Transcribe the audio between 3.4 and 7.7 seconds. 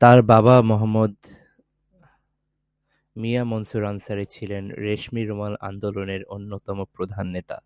মনসুর আনসারি ছিলেন রেশমি রুমাল আন্দোলনের অন্যতম প্রধান নেতা।